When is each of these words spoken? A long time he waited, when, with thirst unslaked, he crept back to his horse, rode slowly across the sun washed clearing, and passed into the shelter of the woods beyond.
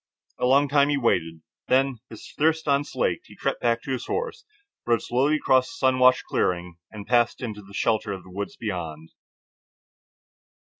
A 0.39 0.47
long 0.47 0.67
time 0.67 0.89
he 0.89 0.97
waited, 0.97 1.43
when, 1.67 1.99
with 2.09 2.23
thirst 2.35 2.65
unslaked, 2.65 3.27
he 3.27 3.35
crept 3.35 3.61
back 3.61 3.83
to 3.83 3.91
his 3.91 4.07
horse, 4.07 4.45
rode 4.87 5.03
slowly 5.03 5.35
across 5.35 5.67
the 5.67 5.77
sun 5.77 5.99
washed 5.99 6.25
clearing, 6.25 6.77
and 6.89 7.05
passed 7.05 7.39
into 7.39 7.61
the 7.61 7.75
shelter 7.75 8.11
of 8.11 8.23
the 8.23 8.31
woods 8.31 8.55
beyond. 8.57 9.11